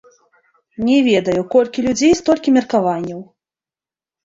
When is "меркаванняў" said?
2.59-3.23